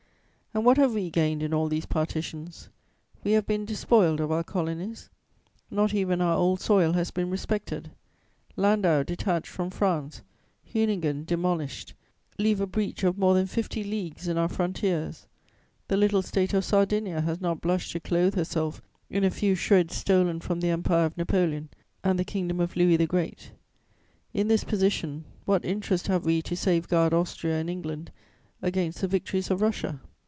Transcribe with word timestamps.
"And 0.53 0.65
what 0.65 0.75
have 0.75 0.93
we 0.95 1.09
gained 1.09 1.41
in 1.41 1.53
all 1.53 1.69
these 1.69 1.85
partitions? 1.85 2.67
We 3.23 3.31
have 3.31 3.47
been 3.47 3.63
despoiled 3.63 4.19
of 4.19 4.33
our 4.33 4.43
colonies; 4.43 5.09
not 5.69 5.93
even 5.93 6.19
our 6.19 6.35
old 6.35 6.59
soil 6.59 6.91
has 6.91 7.09
been 7.09 7.29
respected: 7.29 7.89
Landau 8.57 9.03
detached 9.03 9.47
from 9.47 9.69
France, 9.69 10.23
Hüningen 10.75 11.25
demolished 11.25 11.93
leave 12.37 12.59
a 12.59 12.67
breach 12.67 13.05
of 13.05 13.17
more 13.17 13.33
than 13.33 13.45
fifty 13.47 13.81
leagues 13.81 14.27
in 14.27 14.37
our 14.37 14.49
frontiers; 14.49 15.25
the 15.87 15.95
little 15.95 16.21
State 16.21 16.53
of 16.53 16.65
Sardinia 16.65 17.21
has 17.21 17.39
not 17.39 17.61
blushed 17.61 17.93
to 17.93 18.01
clothe 18.01 18.35
herself 18.35 18.81
in 19.09 19.23
a 19.23 19.31
few 19.31 19.55
shreds 19.55 19.95
stolen 19.95 20.41
from 20.41 20.59
the 20.59 20.69
Empire 20.69 21.05
of 21.05 21.17
Napoleon 21.17 21.69
and 22.03 22.19
the 22.19 22.25
Kingdom 22.25 22.59
of 22.59 22.75
Louis 22.75 22.97
the 22.97 23.07
Great. 23.07 23.53
"In 24.33 24.49
this 24.49 24.65
position, 24.65 25.23
what 25.45 25.63
interest 25.63 26.07
have 26.07 26.25
we 26.25 26.41
to 26.41 26.57
safeguard 26.57 27.13
Austria 27.13 27.55
and 27.57 27.69
England 27.69 28.11
against 28.61 28.99
the 28.99 29.07
victories 29.07 29.49
of 29.49 29.61
Russia? 29.61 30.01